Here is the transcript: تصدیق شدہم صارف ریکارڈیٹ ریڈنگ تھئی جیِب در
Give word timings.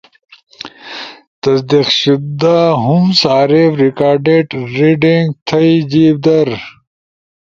تصدیق 1.41 1.87
شدہم 1.99 3.03
صارف 3.21 3.71
ریکارڈیٹ 3.83 4.47
ریڈنگ 4.75 5.25
تھئی 5.47 5.73
جیِب 5.91 6.15
در 6.25 6.49